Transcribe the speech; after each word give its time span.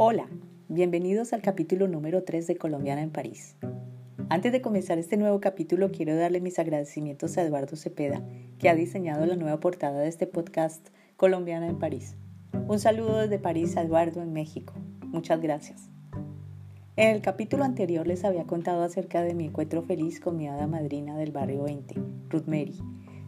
Hola, 0.00 0.28
bienvenidos 0.68 1.32
al 1.32 1.42
capítulo 1.42 1.88
número 1.88 2.22
3 2.22 2.46
de 2.46 2.56
Colombiana 2.56 3.02
en 3.02 3.10
París. 3.10 3.56
Antes 4.28 4.52
de 4.52 4.62
comenzar 4.62 4.96
este 4.96 5.16
nuevo 5.16 5.40
capítulo 5.40 5.90
quiero 5.90 6.14
darle 6.14 6.40
mis 6.40 6.60
agradecimientos 6.60 7.36
a 7.36 7.42
Eduardo 7.42 7.74
Cepeda, 7.74 8.22
que 8.60 8.68
ha 8.68 8.76
diseñado 8.76 9.26
la 9.26 9.34
nueva 9.34 9.58
portada 9.58 9.98
de 9.98 10.06
este 10.06 10.28
podcast 10.28 10.90
Colombiana 11.16 11.66
en 11.66 11.80
París. 11.80 12.14
Un 12.68 12.78
saludo 12.78 13.18
desde 13.18 13.40
París 13.40 13.76
a 13.76 13.82
Eduardo 13.82 14.22
en 14.22 14.32
México. 14.32 14.72
Muchas 15.08 15.40
gracias. 15.40 15.90
En 16.94 17.08
el 17.08 17.20
capítulo 17.20 17.64
anterior 17.64 18.06
les 18.06 18.24
había 18.24 18.44
contado 18.44 18.84
acerca 18.84 19.24
de 19.24 19.34
mi 19.34 19.46
encuentro 19.46 19.82
feliz 19.82 20.20
con 20.20 20.36
mi 20.36 20.46
hada 20.46 20.68
madrina 20.68 21.16
del 21.16 21.32
barrio 21.32 21.64
20, 21.64 21.96
Ruth 22.28 22.46
Mary. 22.46 22.78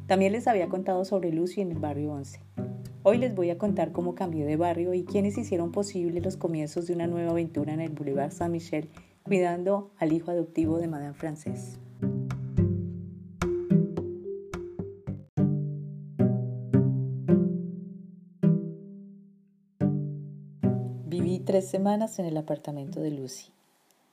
También 0.07 0.31
les 0.31 0.47
había 0.47 0.69
contado 0.69 1.05
sobre 1.05 1.33
Lucy 1.33 1.63
en 1.63 1.73
el 1.73 1.81
barrio 1.81 2.13
11. 2.13 2.41
Hoy 3.03 3.17
les 3.17 3.35
voy 3.35 3.49
a 3.49 3.57
contar 3.57 3.93
cómo 3.93 4.15
cambié 4.15 4.45
de 4.45 4.57
barrio 4.57 4.93
y 4.93 5.05
quiénes 5.05 5.39
hicieron 5.39 5.73
posible 5.73 6.21
los 6.21 6.37
comienzos 6.37 6.87
de 6.87 6.93
una 6.93 7.07
nueva 7.07 7.31
aventura 7.31 7.73
en 7.73 7.81
el 7.81 7.89
Boulevard 7.93 8.31
Saint-Michel, 8.31 8.91
cuidando 9.23 9.91
al 9.97 10.13
hijo 10.13 10.31
adoptivo 10.31 10.77
de 10.77 10.87
Madame 10.87 11.15
Frances. 11.15 11.79
Viví 21.07 21.39
tres 21.39 21.69
semanas 21.69 22.19
en 22.19 22.27
el 22.27 22.37
apartamento 22.37 23.01
de 23.01 23.13
Lucy. 23.13 23.51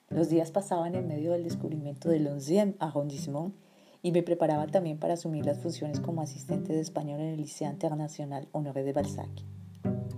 Los 0.07 0.29
días 0.29 0.51
pasaban 0.51 0.95
en 0.95 1.09
medio 1.09 1.33
del 1.33 1.43
descubrimiento 1.43 2.07
del 2.07 2.27
11e 2.27 2.75
arrondissement 2.79 3.53
y 4.01 4.11
me 4.11 4.23
preparaba 4.23 4.67
también 4.67 4.97
para 4.97 5.15
asumir 5.15 5.45
las 5.45 5.59
funciones 5.59 5.99
como 5.99 6.21
asistente 6.21 6.73
de 6.73 6.81
español 6.81 7.19
en 7.19 7.27
el 7.27 7.37
Liceo 7.37 7.69
Internacional 7.69 8.47
Honoré 8.51 8.83
de 8.83 8.93
Balzac. 8.93 9.29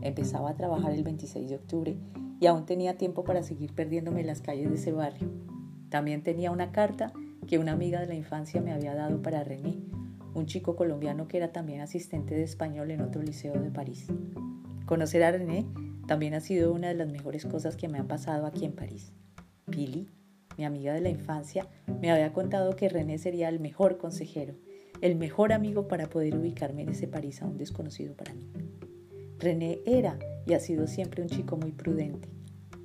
Empezaba 0.02 0.52
a 0.52 0.56
trabajar 0.56 0.94
el 0.94 1.04
26 1.04 1.50
de 1.50 1.56
octubre 1.56 1.98
y 2.40 2.46
aún 2.46 2.66
tenía 2.66 2.98
tiempo 2.98 3.24
para 3.24 3.44
seguir 3.44 3.74
perdiéndome 3.74 4.22
en 4.22 4.28
las 4.28 4.42
calles 4.42 4.70
de 4.70 4.76
ese 4.76 4.92
barrio. 4.92 5.30
También 5.90 6.24
tenía 6.24 6.52
una 6.52 6.72
carta 6.72 7.12
que 7.48 7.58
una 7.58 7.74
amiga 7.74 8.00
de 8.00 8.08
la 8.08 8.16
infancia 8.16 8.62
me 8.62 8.72
había 8.72 8.96
dado 8.96 9.22
para 9.22 9.44
René, 9.44 9.78
un 10.34 10.46
chico 10.46 10.76
colombiano 10.76 11.28
que 11.28 11.38
era 11.38 11.52
también 11.52 11.82
asistente 11.82 12.36
de 12.36 12.44
español 12.44 12.92
en 12.92 13.02
otro 13.02 13.22
liceo 13.22 13.60
de 13.60 13.72
París. 13.72 14.08
Conocer 14.86 15.24
a 15.24 15.32
René 15.32 15.66
también 16.08 16.34
ha 16.34 16.40
sido 16.40 16.74
una 16.74 16.88
de 16.88 16.96
las 16.96 17.12
mejores 17.12 17.46
cosas 17.46 17.76
que 17.76 17.90
me 17.90 18.00
han 18.00 18.08
pasado 18.08 18.46
aquí 18.46 18.66
en 18.66 18.74
París. 18.74 19.12
Pili 19.70 20.08
mi 20.60 20.66
amiga 20.66 20.94
de 20.94 21.00
la 21.00 21.08
infancia, 21.08 21.70
me 22.02 22.12
había 22.12 22.34
contado 22.34 22.76
que 22.76 22.90
René 22.90 23.18
sería 23.18 23.48
el 23.48 23.62
mejor 23.62 23.98
consejero, 23.98 24.56
el 25.00 25.16
mejor 25.16 25.54
amigo 25.54 25.88
para 25.88 26.10
poder 26.10 26.36
ubicarme 26.36 26.82
en 26.82 26.90
ese 26.90 27.08
París 27.08 27.42
aún 27.42 27.58
desconocido 27.58 28.14
para 28.14 28.34
mí. 28.34 28.52
René 29.38 29.80
era 29.86 30.20
y 30.46 30.52
ha 30.52 30.60
sido 30.60 30.86
siempre 30.86 31.22
un 31.22 31.30
chico 31.30 31.56
muy 31.56 31.72
prudente, 31.72 32.28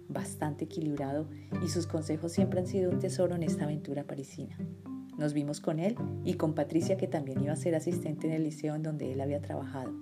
bastante 0.08 0.66
equilibrado 0.66 1.28
y 1.64 1.68
sus 1.68 1.88
consejos 1.88 2.30
siempre 2.30 2.60
han 2.60 2.68
sido 2.68 2.92
un 2.92 3.00
tesoro 3.00 3.34
en 3.34 3.42
esta 3.42 3.64
aventura 3.64 4.04
parisina. 4.04 4.56
Nos 5.18 5.32
vimos 5.32 5.60
con 5.60 5.80
él 5.80 5.96
y 6.24 6.34
con 6.34 6.54
Patricia 6.54 6.96
que 6.96 7.08
también 7.08 7.42
iba 7.42 7.54
a 7.54 7.56
ser 7.56 7.74
asistente 7.74 8.28
en 8.28 8.34
el 8.34 8.44
liceo 8.44 8.76
en 8.76 8.84
donde 8.84 9.12
él 9.12 9.20
había 9.20 9.40
trabajado. 9.40 9.92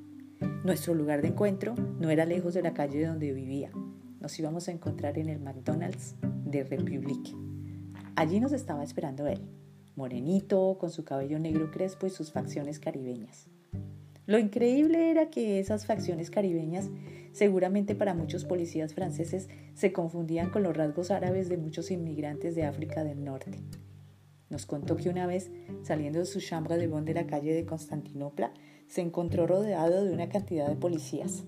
Nuestro 0.63 0.93
lugar 0.93 1.23
de 1.23 1.29
encuentro 1.29 1.75
no 1.75 2.11
era 2.11 2.27
lejos 2.27 2.53
de 2.53 2.61
la 2.61 2.75
calle 2.75 3.07
donde 3.07 3.33
vivía. 3.33 3.71
Nos 4.21 4.39
íbamos 4.39 4.69
a 4.69 4.73
encontrar 4.73 5.17
en 5.19 5.31
el 5.31 5.41
McDonald's 5.41 6.17
de 6.45 6.65
Republique. 6.65 7.35
Allí 8.15 8.41
nos 8.41 8.53
estaba 8.53 8.85
esperando 8.85 9.27
él, 9.27 9.41
morenito, 9.97 10.77
con 10.79 10.91
su 10.91 11.03
cabello 11.03 11.39
negro 11.39 11.71
crespo 11.71 12.07
y 12.07 12.11
sus 12.11 12.31
facciones 12.31 12.79
caribeñas. 12.79 13.49
Lo 14.27 14.39
increíble 14.39 15.11
era 15.11 15.31
que 15.31 15.59
esas 15.59 15.87
facciones 15.87 16.31
caribeñas, 16.31 16.91
seguramente 17.33 17.95
para 17.95 18.15
muchos 18.15 18.45
policías 18.45 18.95
franceses, 18.95 19.49
se 19.75 19.93
confundían 19.93 20.51
con 20.51 20.63
los 20.63 20.77
rasgos 20.77 21.11
árabes 21.11 21.49
de 21.49 21.57
muchos 21.57 21.91
inmigrantes 21.91 22.55
de 22.55 22.65
África 22.65 23.03
del 23.03 23.25
Norte. 23.25 23.59
Nos 24.51 24.67
contó 24.67 24.97
que 24.97 25.09
una 25.09 25.27
vez, 25.27 25.51
saliendo 25.83 26.19
de 26.19 26.27
su 26.27 26.41
chambre 26.41 26.77
de 26.77 26.87
bon 26.87 27.07
de 27.07 27.15
la 27.15 27.27
calle 27.27 27.55
de 27.55 27.65
Constantinopla, 27.65 28.53
se 28.87 29.01
encontró 29.01 29.47
rodeado 29.47 30.05
de 30.05 30.13
una 30.13 30.29
cantidad 30.29 30.69
de 30.69 30.77
policías. 30.77 31.45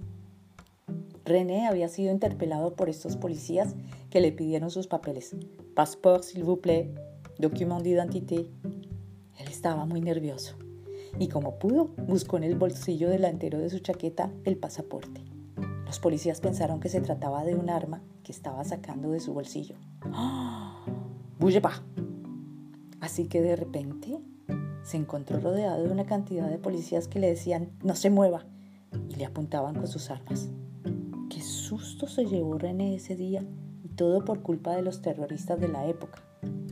René 1.24 1.66
había 1.66 1.88
sido 1.88 2.12
interpelado 2.12 2.74
por 2.74 2.90
estos 2.90 3.16
policías 3.16 3.74
que 4.10 4.20
le 4.20 4.30
pidieron 4.30 4.70
sus 4.70 4.86
papeles. 4.86 5.34
Passeport, 5.74 6.22
s'il 6.22 6.44
vous 6.44 6.60
plaît, 6.60 6.90
document 7.38 7.80
d'identité. 7.80 8.46
Él 9.38 9.48
estaba 9.48 9.86
muy 9.86 10.02
nervioso 10.02 10.56
y 11.18 11.28
como 11.28 11.58
pudo, 11.58 11.90
buscó 12.06 12.36
en 12.36 12.44
el 12.44 12.56
bolsillo 12.56 13.08
delantero 13.08 13.58
de 13.58 13.70
su 13.70 13.78
chaqueta 13.78 14.30
el 14.44 14.56
pasaporte. 14.56 15.22
Los 15.86 15.98
policías 15.98 16.40
pensaron 16.40 16.80
que 16.80 16.88
se 16.88 17.00
trataba 17.00 17.44
de 17.44 17.54
un 17.54 17.70
arma 17.70 18.02
que 18.22 18.32
estaba 18.32 18.64
sacando 18.64 19.10
de 19.10 19.20
su 19.20 19.32
bolsillo. 19.32 19.76
¡Ah! 20.12 20.84
¡Bouge 21.38 21.60
pas! 21.60 21.82
Así 23.00 23.26
que 23.26 23.40
de 23.40 23.56
repente 23.56 24.18
se 24.82 24.96
encontró 24.96 25.40
rodeado 25.40 25.84
de 25.84 25.90
una 25.90 26.04
cantidad 26.04 26.50
de 26.50 26.58
policías 26.58 27.08
que 27.08 27.18
le 27.18 27.28
decían 27.28 27.70
no 27.82 27.94
se 27.94 28.10
mueva 28.10 28.44
y 29.08 29.16
le 29.16 29.24
apuntaban 29.24 29.74
con 29.74 29.86
sus 29.86 30.10
armas 30.10 30.50
susto 31.78 32.06
se 32.06 32.26
llevó 32.26 32.58
René 32.58 32.94
ese 32.94 33.16
día 33.16 33.44
y 33.82 33.88
todo 33.88 34.24
por 34.24 34.42
culpa 34.42 34.74
de 34.74 34.82
los 34.82 35.02
terroristas 35.02 35.60
de 35.60 35.68
la 35.68 35.86
época, 35.86 36.22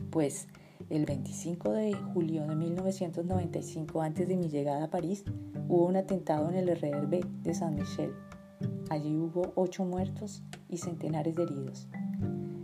pues 0.09 0.47
el 0.89 1.05
25 1.05 1.71
de 1.71 1.93
julio 1.93 2.45
de 2.45 2.55
1995, 2.55 4.01
antes 4.01 4.27
de 4.27 4.37
mi 4.37 4.49
llegada 4.49 4.85
a 4.85 4.89
París, 4.89 5.23
hubo 5.67 5.85
un 5.85 5.95
atentado 5.95 6.49
en 6.49 6.55
el 6.55 6.67
RRB 6.75 7.25
de 7.41 7.53
San 7.53 7.75
Michel. 7.75 8.11
Allí 8.89 9.15
hubo 9.17 9.53
ocho 9.55 9.85
muertos 9.85 10.43
y 10.69 10.77
centenares 10.77 11.35
de 11.35 11.43
heridos. 11.43 11.87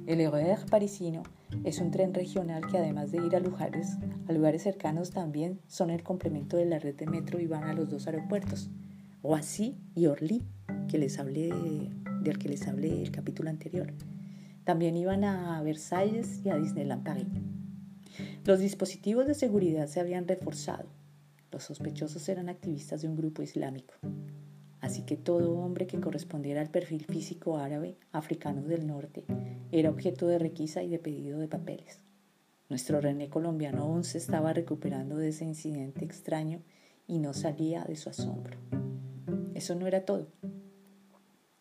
El 0.05 0.31
RER 0.31 0.65
parisino 0.69 1.23
es 1.63 1.79
un 1.79 1.91
tren 1.91 2.13
regional 2.13 2.65
que 2.65 2.77
además 2.77 3.11
de 3.11 3.23
ir 3.25 3.35
a 3.35 3.39
lugares, 3.39 3.97
a 4.27 4.31
lugares 4.31 4.63
cercanos 4.63 5.11
también 5.11 5.59
son 5.67 5.91
el 5.91 6.03
complemento 6.03 6.57
de 6.57 6.65
la 6.65 6.79
red 6.79 6.95
de 6.95 7.05
metro 7.05 7.39
y 7.39 7.47
van 7.47 7.65
a 7.65 7.73
los 7.73 7.89
dos 7.89 8.07
aeropuertos, 8.07 8.69
Roissy 9.21 9.77
y 9.93 10.07
Orly, 10.07 10.43
que 10.87 10.97
les 10.97 11.19
hablé 11.19 11.51
del 12.21 12.37
que 12.37 12.49
les 12.49 12.67
hablé 12.67 13.01
el 13.01 13.11
capítulo 13.11 13.49
anterior. 13.49 13.93
También 14.63 14.95
iban 14.97 15.23
a 15.23 15.61
Versalles 15.63 16.41
y 16.45 16.49
a 16.49 16.57
Disneyland 16.57 17.03
Paris. 17.03 17.27
Los 18.45 18.59
dispositivos 18.59 19.27
de 19.27 19.33
seguridad 19.33 19.87
se 19.87 19.99
habían 19.99 20.27
reforzado. 20.27 20.89
Los 21.51 21.63
sospechosos 21.63 22.27
eran 22.29 22.49
activistas 22.49 23.01
de 23.01 23.07
un 23.07 23.15
grupo 23.15 23.41
islámico. 23.41 23.95
Así 24.81 25.03
que 25.03 25.17
todo 25.17 25.57
hombre 25.57 25.87
que 25.87 25.99
correspondiera 25.99 26.61
al 26.61 26.69
perfil 26.69 27.05
físico 27.05 27.57
árabe, 27.57 27.97
africano 28.11 28.61
del 28.63 28.87
norte, 28.87 29.25
era 29.71 29.89
objeto 29.89 30.27
de 30.27 30.39
requisa 30.39 30.83
y 30.83 30.89
de 30.89 30.99
pedido 30.99 31.39
de 31.39 31.47
papeles. 31.47 32.01
Nuestro 32.69 33.01
René 33.01 33.29
colombiano 33.29 33.83
aún 33.83 34.03
se 34.03 34.19
estaba 34.19 34.53
recuperando 34.53 35.17
de 35.17 35.29
ese 35.29 35.43
incidente 35.43 36.05
extraño 36.05 36.61
y 37.07 37.17
no 37.17 37.33
salía 37.33 37.83
de 37.83 37.95
su 37.95 38.09
asombro. 38.09 38.57
Eso 39.55 39.75
no 39.75 39.87
era 39.87 40.05
todo. 40.05 40.27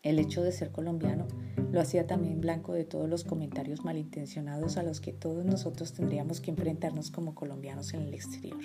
El 0.01 0.17
hecho 0.17 0.41
de 0.41 0.53
ser 0.53 0.71
colombiano 0.71 1.27
lo 1.73 1.81
hacía 1.81 2.07
también 2.07 2.39
blanco 2.39 2.71
de 2.71 2.85
todos 2.85 3.09
los 3.09 3.25
comentarios 3.25 3.83
malintencionados 3.83 4.77
a 4.77 4.83
los 4.83 5.01
que 5.01 5.11
todos 5.11 5.43
nosotros 5.43 5.91
tendríamos 5.91 6.39
que 6.39 6.51
enfrentarnos 6.51 7.11
como 7.11 7.35
colombianos 7.35 7.93
en 7.93 8.03
el 8.03 8.13
exterior. 8.13 8.61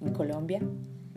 En 0.00 0.12
Colombia, 0.12 0.60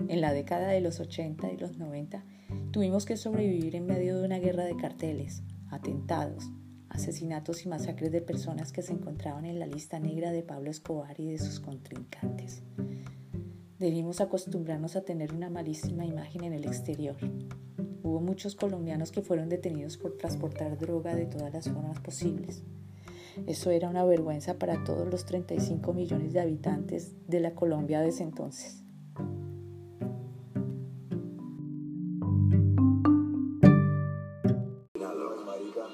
en 0.08 0.22
la 0.22 0.34
década 0.34 0.70
de 0.70 0.82
los 0.82 1.00
80 1.00 1.52
y 1.52 1.58
los 1.58 1.78
90, 1.78 2.26
tuvimos 2.72 3.06
que 3.06 3.18
sobrevivir 3.18 3.76
en 3.76 3.86
medio 3.86 4.18
de 4.18 4.26
una 4.26 4.40
guerra 4.40 4.66
de 4.66 4.76
carteles, 4.76 5.44
atentados, 5.70 6.50
asesinatos 6.90 7.66
y 7.66 7.70
masacres 7.70 8.12
de 8.12 8.22
personas 8.22 8.72
que 8.72 8.82
se 8.82 8.94
encontraban 8.94 9.46
en 9.46 9.60
la 9.60 9.68
lista 9.68 10.00
negra 10.00 10.32
de 10.32 10.42
Pablo 10.42 10.72
Escobar 10.72 11.20
y 11.20 11.30
de 11.30 11.38
sus 11.38 11.60
contrincantes. 11.60 12.64
Debimos 13.78 14.22
acostumbrarnos 14.22 14.96
a 14.96 15.06
tener 15.06 15.36
una 15.36 15.52
malísima 15.52 16.04
imagen 16.04 16.46
en 16.46 16.54
el 16.54 16.66
exterior 16.66 17.18
Hubo 18.08 18.22
muchos 18.22 18.56
colombianos 18.56 19.12
que 19.12 19.22
fueron 19.22 19.50
detenidos 19.50 19.98
por 19.98 20.14
transportar 20.14 20.78
droga 20.78 21.14
de 21.14 21.26
todas 21.26 21.52
las 21.54 21.68
formas 21.68 22.00
posibles. 22.00 22.64
Eso 23.46 23.70
era 23.70 23.90
una 23.90 24.06
vergüenza 24.06 24.58
para 24.58 24.82
todos 24.86 25.10
los 25.12 25.26
35 25.26 25.94
millones 25.94 26.32
de 26.32 26.40
habitantes 26.40 27.18
de 27.28 27.42
la 27.42 27.54
Colombia 27.54 28.00
de 28.00 28.08
ese 28.08 28.24
entonces. 28.24 28.82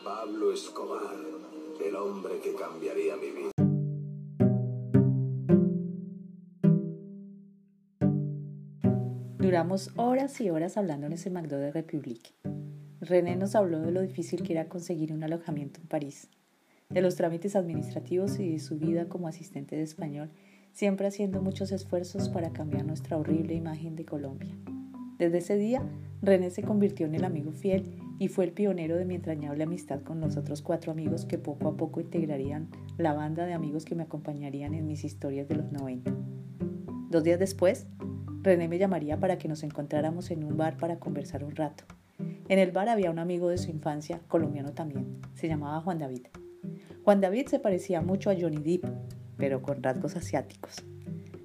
Pablo 0.03 0.53
Escobar, 0.53 1.15
el 1.83 1.95
hombre 1.95 2.39
que 2.41 2.53
cambiaría 2.53 3.15
mi 3.15 3.31
vida. 3.31 3.52
Duramos 9.43 9.91
horas 9.97 10.39
y 10.39 10.49
horas 10.49 10.77
hablando 10.77 11.05
en 11.05 11.11
ese 11.11 11.29
McDo 11.29 11.57
de 11.57 11.69
Republique. 11.69 12.29
René 13.01 13.35
nos 13.35 13.55
habló 13.55 13.81
de 13.81 13.91
lo 13.91 14.01
difícil 14.01 14.41
que 14.41 14.53
era 14.53 14.69
conseguir 14.69 15.11
un 15.11 15.21
alojamiento 15.21 15.81
en 15.81 15.87
París, 15.87 16.29
de 16.89 17.01
los 17.01 17.17
trámites 17.17 17.57
administrativos 17.57 18.39
y 18.39 18.53
de 18.53 18.59
su 18.59 18.79
vida 18.79 19.09
como 19.09 19.27
asistente 19.27 19.75
de 19.75 19.81
español, 19.81 20.29
siempre 20.71 21.07
haciendo 21.07 21.41
muchos 21.41 21.73
esfuerzos 21.73 22.29
para 22.29 22.53
cambiar 22.53 22.85
nuestra 22.85 23.17
horrible 23.17 23.53
imagen 23.53 23.97
de 23.97 24.05
Colombia. 24.05 24.55
Desde 25.19 25.39
ese 25.39 25.57
día, 25.57 25.83
René 26.21 26.49
se 26.49 26.63
convirtió 26.63 27.05
en 27.05 27.15
el 27.15 27.25
amigo 27.25 27.51
fiel 27.51 27.97
y 28.19 28.29
fue 28.29 28.45
el 28.45 28.53
pionero 28.53 28.95
de 28.95 29.03
mi 29.03 29.15
entrañable 29.15 29.65
amistad 29.65 30.03
con 30.03 30.21
los 30.21 30.37
otros 30.37 30.61
cuatro 30.61 30.93
amigos 30.93 31.25
que 31.25 31.37
poco 31.37 31.67
a 31.67 31.75
poco 31.75 31.99
integrarían 31.99 32.69
la 32.97 33.11
banda 33.11 33.45
de 33.45 33.51
amigos 33.51 33.83
que 33.83 33.95
me 33.95 34.03
acompañarían 34.03 34.73
en 34.73 34.87
mis 34.87 35.03
historias 35.03 35.49
de 35.49 35.55
los 35.55 35.69
90. 35.73 36.13
Dos 37.13 37.23
días 37.23 37.37
después, 37.37 37.85
René 38.43 38.67
me 38.67 38.77
llamaría 38.77 39.17
para 39.21 39.37
que 39.37 39.47
nos 39.47 39.63
encontráramos 39.63 40.29
en 40.29 40.43
un 40.43 40.57
bar 40.57 40.75
para 40.75 40.99
conversar 40.99 41.45
un 41.45 41.55
rato. 41.55 41.85
En 42.49 42.59
el 42.59 42.71
bar 42.71 42.89
había 42.89 43.09
un 43.09 43.19
amigo 43.19 43.47
de 43.47 43.57
su 43.57 43.71
infancia, 43.71 44.19
colombiano 44.27 44.73
también. 44.73 45.21
Se 45.33 45.47
llamaba 45.47 45.79
Juan 45.79 45.97
David. 45.97 46.27
Juan 47.05 47.21
David 47.21 47.47
se 47.47 47.59
parecía 47.59 48.01
mucho 48.01 48.29
a 48.29 48.35
Johnny 48.37 48.57
Depp, 48.57 48.85
pero 49.37 49.61
con 49.61 49.81
rasgos 49.81 50.17
asiáticos. 50.17 50.83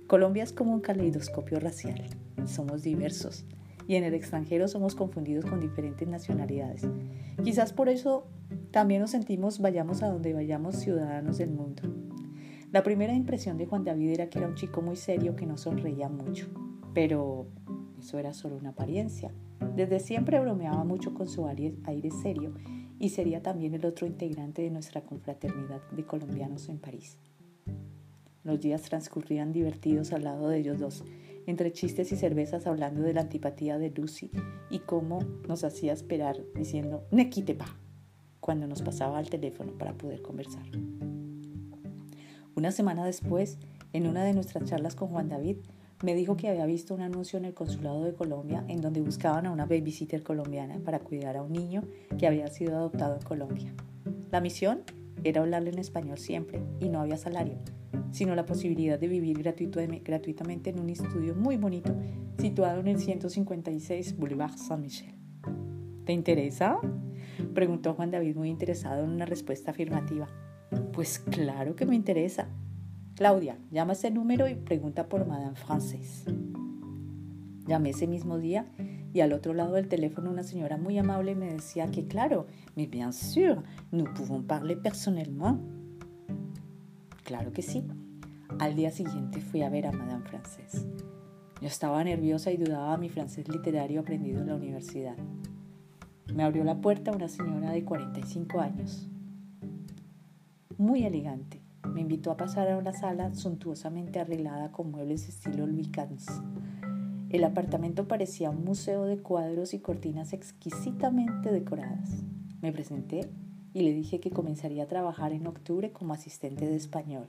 Colombia 0.09 0.43
es 0.43 0.53
como 0.53 0.73
un 0.73 0.81
caleidoscopio 0.81 1.61
racial. 1.61 2.03
Somos 2.47 2.83
diversos 2.83 3.45
y 3.87 3.95
en 3.95 4.03
el 4.03 4.15
extranjero 4.15 4.67
somos 4.67 4.97
confundidos 4.97 5.45
con 5.45 5.61
diferentes 5.61 6.09
nacionalidades. 6.09 6.83
Quizás 7.45 7.73
por 7.73 7.89
eso 7.89 8.27
también 8.73 9.03
nos 9.03 9.13
sentimos, 9.13 9.61
vayamos 9.61 10.03
a 10.03 10.09
donde 10.09 10.35
vayamos, 10.35 10.75
ciudadanos 10.75 11.39
del 11.39 11.51
mundo. 11.51 11.83
La 12.73 12.83
primera 12.83 13.15
impresión 13.15 13.57
de 13.57 13.67
Juan 13.67 13.85
David 13.85 14.11
era 14.11 14.29
que 14.29 14.41
era 14.41 14.49
un 14.49 14.57
chico 14.57 14.83
muy 14.83 14.97
serio 14.97 15.37
que 15.37 15.47
no 15.47 15.57
sonreía 15.57 16.09
mucho, 16.09 16.49
pero 16.99 17.47
eso 18.01 18.19
era 18.19 18.35
solo 18.35 18.57
una 18.57 18.71
apariencia. 18.71 19.31
Desde 19.77 20.01
siempre 20.01 20.41
bromeaba 20.41 20.83
mucho 20.83 21.15
con 21.15 21.29
su 21.29 21.47
aire 21.47 22.11
serio 22.11 22.55
y 22.99 23.11
sería 23.11 23.41
también 23.41 23.73
el 23.75 23.87
otro 23.87 24.05
integrante 24.05 24.63
de 24.63 24.71
nuestra 24.71 25.03
confraternidad 25.03 25.81
de 25.93 26.05
colombianos 26.05 26.69
en 26.69 26.81
París. 26.81 27.17
Los 28.43 28.59
días 28.59 28.83
transcurrían 28.83 29.53
divertidos 29.53 30.13
al 30.13 30.25
lado 30.25 30.49
de 30.49 30.59
ellos 30.59 30.81
dos, 30.81 31.05
entre 31.47 31.71
chistes 31.71 32.11
y 32.11 32.17
cervezas 32.17 32.67
hablando 32.67 33.03
de 33.03 33.15
la 33.15 33.21
antipatía 33.21 33.79
de 33.79 33.91
Lucy 33.91 34.33
y 34.69 34.81
cómo 34.81 35.21
nos 35.47 35.63
hacía 35.63 35.93
esperar 35.93 36.37
diciendo 36.57 37.07
ne 37.13 37.31
quite 37.31 37.55
pa 37.55 37.77
cuando 38.41 38.67
nos 38.67 38.83
pasaba 38.83 39.19
al 39.19 39.31
teléfono 39.31 39.71
para 39.79 39.93
poder 39.93 40.21
conversar. 40.21 40.67
Una 42.57 42.73
semana 42.73 43.05
después, 43.07 43.57
en 43.93 44.09
una 44.09 44.25
de 44.25 44.35
nuestras 44.35 44.69
charlas 44.69 44.97
con 44.97 45.11
Juan 45.11 45.29
David, 45.29 45.59
me 46.03 46.15
dijo 46.15 46.37
que 46.37 46.49
había 46.49 46.67
visto 46.67 46.95
un 46.95 47.01
anuncio 47.01 47.39
en 47.39 47.45
el 47.45 47.55
consulado 47.55 48.05
de 48.05 48.15
Colombia 48.15 48.65
en 48.69 48.81
donde 48.81 49.01
buscaban 49.01 49.47
a 49.47 49.51
una 49.51 49.67
babysitter 49.67 50.23
colombiana 50.23 50.79
para 50.85 51.01
cuidar 51.01 51.37
a 51.37 51.43
un 51.43 51.53
niño 51.53 51.83
que 52.19 52.27
había 52.27 52.47
sido 52.49 52.77
adoptado 52.77 53.17
en 53.17 53.23
Colombia. 53.23 53.75
La 54.31 54.41
misión 54.41 54.83
era 55.25 55.41
hablarle 55.41 55.71
en 55.71 55.79
español 55.79 56.19
siempre 56.19 56.63
y 56.79 56.89
no 56.89 57.01
había 57.01 57.17
salario, 57.17 57.59
sino 58.13 58.37
la 58.37 58.47
posibilidad 58.47 58.99
de 58.99 59.09
vivir 59.09 59.43
gratuitamente 59.43 60.71
en 60.71 60.79
un 60.79 60.91
estudio 60.91 61.35
muy 61.35 61.57
bonito 61.57 61.95
situado 62.39 62.81
en 62.81 62.89
el 62.89 63.01
156 63.01 64.17
Boulevard 64.17 64.57
Saint-Michel. 64.57 65.15
¿Te 66.05 66.13
interesa? 66.13 66.79
Preguntó 67.55 67.95
Juan 67.95 68.13
David 68.13 68.37
muy 68.37 68.51
interesado 68.51 69.03
en 69.03 69.11
una 69.11 69.27
respuesta 69.27 69.73
afirmativa. 69.73 70.29
Pues 70.93 71.19
claro 71.19 71.75
que 71.75 71.87
me 71.87 71.97
interesa, 71.97 72.49
Claudia, 73.19 73.59
llama 73.73 73.95
ese 73.95 74.13
número 74.13 74.47
y 74.47 74.55
pregunta 74.55 75.09
por 75.09 75.27
Madame 75.27 75.57
Frances. 75.57 76.23
Llamé 77.67 77.91
ese 77.91 78.07
mismo 78.07 78.39
día 78.39 78.67
y 79.13 79.23
al 79.23 79.33
otro 79.33 79.55
lado 79.55 79.75
del 79.75 79.89
teléfono 79.89 80.31
una 80.31 80.45
señora 80.45 80.77
muy 80.77 80.99
amable 80.99 81.35
me 81.35 81.53
decía 81.53 81.89
que 81.89 82.07
claro, 82.07 82.47
mais 82.77 82.89
bien 82.89 83.13
sûr, 83.13 83.65
nous 83.91 84.09
pouvons 84.15 84.47
parler 84.47 84.81
personnellement. 84.81 85.59
Claro 87.25 87.53
que 87.53 87.61
sí. 87.61 87.83
Al 88.61 88.77
día 88.77 88.93
siguiente 88.93 89.41
fui 89.41 89.63
a 89.63 89.69
ver 89.69 89.89
a 89.89 89.93
Madame 89.93 90.25
Frances. 90.25 90.87
Yo 91.61 91.67
estaba 91.67 92.05
nerviosa 92.05 92.53
y 92.53 92.57
dudaba 92.57 92.97
mi 92.99 93.09
francés 93.09 93.49
literario 93.49 93.99
aprendido 93.99 94.43
en 94.43 94.47
la 94.47 94.55
universidad. 94.55 95.17
Me 96.33 96.45
abrió 96.45 96.63
la 96.63 96.81
puerta 96.81 97.11
una 97.11 97.27
señora 97.27 97.73
de 97.73 97.85
45 97.85 98.61
años, 98.61 99.09
muy 100.77 101.03
elegante, 101.03 101.61
me 101.85 102.01
invitó 102.01 102.31
a 102.31 102.37
pasar 102.37 102.71
a 102.71 102.77
una 102.77 102.93
sala 102.93 103.35
suntuosamente 103.35 104.21
arreglada 104.21 104.73
con 104.73 104.91
muebles 104.91 105.29
estilo 105.29 105.67
Louis. 105.67 105.91
El 107.31 107.45
apartamento 107.45 108.09
parecía 108.09 108.51
un 108.51 108.65
museo 108.65 109.05
de 109.05 109.19
cuadros 109.19 109.75
y 109.75 109.81
cortinas 109.81 110.33
exquisitamente 110.33 111.53
decoradas. 111.53 112.25
Me 112.63 112.73
presenté 112.73 113.29
y 113.75 113.83
le 113.83 113.93
dije 113.93 114.21
que 114.21 114.31
comenzaría 114.31 114.85
a 114.85 114.89
trabajar 114.89 115.33
en 115.33 115.47
octubre 115.47 115.93
como 115.93 116.15
asistente 116.15 116.67
de 116.67 116.77
español. 116.77 117.29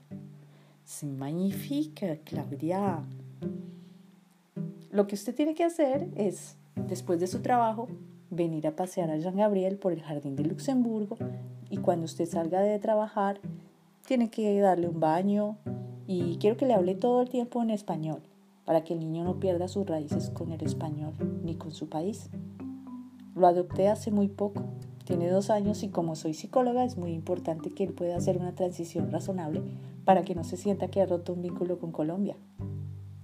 ¡Es 0.86 1.04
magnifique, 1.04 2.22
Claudia! 2.24 3.04
Lo 4.92 5.06
que 5.06 5.16
usted 5.16 5.36
tiene 5.36 5.54
que 5.54 5.64
hacer 5.64 6.10
es, 6.16 6.56
después 6.88 7.20
de 7.20 7.28
su 7.28 7.42
trabajo, 7.42 7.88
venir 8.32 8.68
a 8.68 8.76
pasear 8.76 9.12
a 9.12 9.18
Jean 9.18 9.36
Gabriel 9.36 9.78
por 9.78 9.92
el 9.92 10.02
jardín 10.02 10.36
de 10.36 10.46
Luxemburgo 10.46 11.18
y 11.70 11.78
cuando 11.78 12.06
usted 12.06 12.26
salga 12.26 12.62
de 12.62 12.80
trabajar, 12.80 13.40
tiene 14.10 14.32
que 14.32 14.60
darle 14.60 14.88
un 14.88 15.00
baño 15.00 15.58
y 16.08 16.38
quiero 16.38 16.58
que 16.58 16.66
le 16.66 16.74
hable 16.74 16.96
todo 16.96 17.22
el 17.22 17.30
tiempo 17.30 17.62
en 17.62 17.70
español 17.70 18.24
para 18.66 18.84
que 18.84 18.96
el 18.96 19.00
niño 19.00 19.24
no 19.24 19.40
pierda 19.40 19.68
sus 19.68 19.86
raíces 19.86 20.32
con 20.32 20.52
el 20.52 20.64
español 20.64 21.14
ni 21.44 21.54
con 21.54 21.70
su 21.70 21.90
país. 21.90 22.32
Lo 23.36 23.46
adopté 23.46 23.88
hace 23.88 24.10
muy 24.10 24.28
poco, 24.28 24.64
tiene 25.06 25.30
dos 25.30 25.52
años 25.52 25.84
y 25.84 25.90
como 25.90 26.16
soy 26.16 26.34
psicóloga 26.34 26.86
es 26.86 26.98
muy 26.98 27.12
importante 27.12 27.70
que 27.70 27.84
él 27.84 27.94
pueda 27.94 28.18
hacer 28.18 28.40
una 28.40 28.56
transición 28.56 29.12
razonable 29.12 29.62
para 30.06 30.24
que 30.24 30.34
no 30.34 30.44
se 30.44 30.58
sienta 30.58 30.88
que 30.88 31.02
ha 31.02 31.06
roto 31.06 31.34
un 31.34 31.44
vínculo 31.44 31.78
con 31.78 31.92
Colombia. 31.92 32.36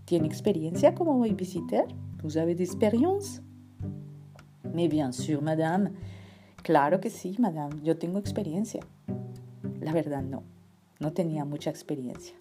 ¿Tiene 0.06 0.28
experiencia 0.28 0.94
como 0.94 1.18
babysitter? 1.18 1.88
¿Vous 2.22 2.38
avez 2.38 2.56
d'expérience? 2.56 3.42
Mais 4.72 4.88
bien 4.88 5.14
sûr, 5.14 5.42
madame. 5.42 5.94
Claro 6.62 7.00
que 7.00 7.10
sí, 7.10 7.38
madame. 7.40 7.74
Yo 7.82 7.98
tengo 7.98 8.20
experiencia. 8.20 8.82
La 9.80 9.92
verdad 9.92 10.22
no 10.22 10.55
no 11.00 11.14
tenía 11.14 11.46
mucha 11.46 11.70
experiencia. 11.70 12.36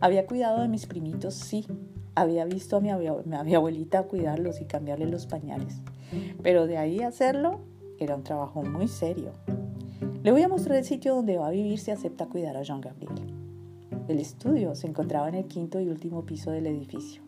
Había 0.00 0.26
cuidado 0.26 0.62
de 0.62 0.68
mis 0.68 0.86
primitos, 0.86 1.34
sí. 1.34 1.66
Había 2.14 2.44
visto 2.44 2.76
a 2.76 2.80
mi, 2.80 2.90
abuelita 3.54 4.02
cuidarlos 4.04 4.60
y 4.60 4.64
cambiarle 4.64 5.06
los 5.06 5.26
pañales. 5.26 5.80
Pero 6.42 6.66
de 6.66 6.76
ahí 6.76 7.00
hacerlo 7.00 7.60
era 7.98 8.16
un 8.16 8.24
trabajo 8.24 8.62
muy 8.62 8.88
serio. 8.88 9.32
Le 10.22 10.32
voy 10.32 10.42
a 10.42 10.48
mostrar 10.48 10.78
el 10.78 10.84
sitio 10.84 11.14
donde 11.14 11.38
va 11.38 11.48
a 11.48 11.50
vivir 11.50 11.78
si 11.78 11.90
acepta 11.90 12.26
cuidar 12.26 12.56
a 12.56 12.62
Jean 12.62 12.80
Gabriel. 12.80 13.12
El 14.08 14.18
estudio 14.18 14.74
se 14.74 14.86
encontraba 14.86 15.28
en 15.28 15.36
el 15.36 15.46
quinto 15.46 15.80
y 15.80 15.88
último 15.88 16.24
piso 16.24 16.50
del 16.50 16.66
edificio. 16.66 17.22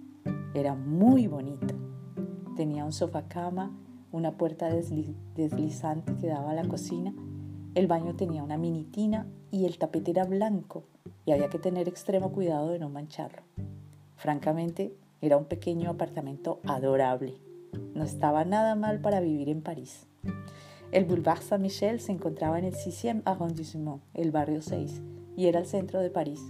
Era 0.55 0.75
muy 0.75 1.27
bonito. 1.27 1.75
Tenía 2.57 2.85
un 2.85 2.93
sofá 2.93 3.29
cama, 3.29 3.71
una 4.11 4.37
puerta 4.37 4.69
deslizante 4.69 6.17
que 6.17 6.27
daba 6.27 6.51
a 6.51 6.55
la 6.55 6.65
cocina 6.65 7.15
el 7.75 7.87
baño 7.87 8.15
tenía 8.15 8.43
una 8.43 8.59
mini 8.59 8.85
tina 8.85 9.27
y 9.51 9.65
el 9.65 9.79
tapete 9.79 10.11
era 10.11 10.25
blanco 10.25 10.85
y 11.25 11.33
había 11.33 11.49
que 11.49 11.59
tener 11.59 11.89
extremo 11.89 12.31
cuidado 12.33 12.69
de 12.69 12.79
no 12.79 12.91
mancharlo. 12.91 13.43
Francamente, 14.17 14.95
era 15.23 15.39
un 15.39 15.47
pequeño 15.47 15.91
apartamento 15.91 16.61
adorable. 16.65 17.39
No 17.95 18.05
estaba 18.05 18.45
nada 18.45 18.75
mal 18.75 19.01
para 19.01 19.21
vivir 19.21 19.49
en 19.49 19.63
París. 19.63 20.07
El 20.91 21.07
Boulevard 21.07 21.41
Saint-Michel 21.41 22.01
se 22.01 22.13
encontraba 22.13 22.59
en 22.59 22.67
el 22.67 22.75
6e 22.75 23.23
arrondissement, 23.25 24.03
el 24.13 24.31
barrio 24.31 24.61
6, 24.61 25.01
y 25.37 25.47
era 25.47 25.61
el 25.61 25.67
centro 25.67 26.01
de 26.01 26.11
París. 26.11 26.41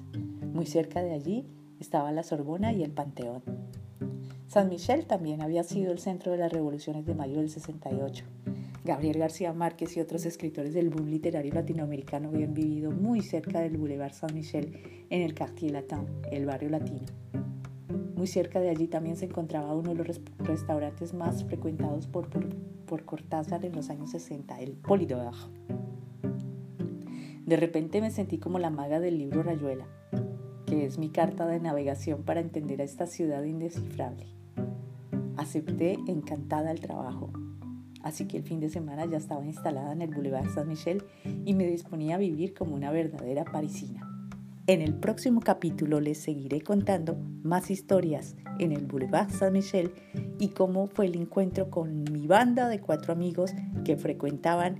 Muy 0.52 0.66
cerca 0.66 1.02
de 1.02 1.12
allí 1.12 1.46
estaba 1.78 2.10
la 2.10 2.24
Sorbona 2.24 2.72
y 2.72 2.82
el 2.82 2.90
Panteón. 2.90 3.42
Saint-Michel 4.48 5.06
también 5.06 5.40
había 5.40 5.62
sido 5.62 5.92
el 5.92 6.00
centro 6.00 6.32
de 6.32 6.38
las 6.38 6.52
revoluciones 6.52 7.06
de 7.06 7.14
mayo 7.14 7.36
del 7.36 7.50
68 7.50 8.24
Gabriel 8.84 9.18
García 9.18 9.52
Márquez 9.52 9.96
y 9.96 10.00
otros 10.00 10.26
escritores 10.26 10.74
del 10.74 10.90
boom 10.90 11.08
literario 11.08 11.52
latinoamericano 11.54 12.30
habían 12.30 12.52
vivido 12.52 12.90
muy 12.90 13.20
cerca 13.20 13.60
del 13.60 13.76
Boulevard 13.76 14.12
Saint-Michel 14.12 15.06
en 15.08 15.22
el 15.22 15.36
Quartier 15.36 15.70
Latin, 15.70 16.04
el 16.32 16.46
barrio 16.46 16.68
latino. 16.68 17.06
Muy 18.16 18.26
cerca 18.26 18.60
de 18.60 18.70
allí 18.70 18.88
también 18.88 19.16
se 19.16 19.26
encontraba 19.26 19.72
uno 19.72 19.94
de 19.94 20.04
los 20.04 20.20
restaurantes 20.38 21.14
más 21.14 21.44
frecuentados 21.44 22.08
por, 22.08 22.28
por, 22.86 23.04
Cortázar 23.04 23.64
en 23.64 23.72
los 23.72 23.88
años 23.88 24.10
60, 24.10 24.60
el 24.60 24.72
Polidor. 24.72 25.34
De 27.46 27.56
repente 27.56 28.00
me 28.00 28.10
sentí 28.10 28.38
como 28.38 28.58
la 28.58 28.70
maga 28.70 28.98
del 28.98 29.16
libro 29.16 29.44
Rayuela, 29.44 29.86
que 30.66 30.84
es 30.86 30.98
mi 30.98 31.08
carta 31.08 31.46
de 31.46 31.60
navegación 31.60 32.24
para 32.24 32.40
entender 32.40 32.80
a 32.80 32.84
esta 32.84 33.06
ciudad 33.06 33.44
indescifrable. 33.44 34.26
Acepté 35.36 35.98
encantada 36.06 36.70
el 36.70 36.80
trabajo, 36.80 37.32
así 38.02 38.26
que 38.26 38.38
el 38.38 38.42
fin 38.42 38.60
de 38.60 38.70
semana 38.70 39.06
ya 39.06 39.16
estaba 39.16 39.44
instalada 39.44 39.92
en 39.92 40.02
el 40.02 40.14
Boulevard 40.14 40.48
Saint-Michel 40.52 41.04
y 41.44 41.54
me 41.54 41.66
disponía 41.66 42.16
a 42.16 42.18
vivir 42.18 42.54
como 42.54 42.74
una 42.74 42.90
verdadera 42.90 43.44
parisina. 43.44 44.08
En 44.66 44.80
el 44.80 44.94
próximo 44.94 45.40
capítulo 45.40 46.00
les 46.00 46.18
seguiré 46.18 46.60
contando 46.60 47.16
más 47.42 47.70
historias 47.70 48.36
en 48.58 48.72
el 48.72 48.86
Boulevard 48.86 49.30
Saint-Michel 49.30 49.92
y 50.38 50.48
cómo 50.48 50.86
fue 50.86 51.06
el 51.06 51.16
encuentro 51.16 51.68
con 51.70 52.04
mi 52.04 52.26
banda 52.26 52.68
de 52.68 52.80
cuatro 52.80 53.12
amigos 53.12 53.52
que 53.84 53.96
frecuentaban 53.96 54.76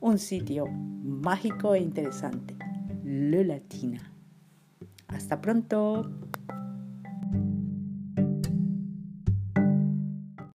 un 0.00 0.18
sitio 0.18 0.66
mágico 0.66 1.74
e 1.74 1.80
interesante, 1.80 2.56
Le 3.04 3.44
Latina. 3.44 4.12
Hasta 5.08 5.40
pronto. 5.40 6.10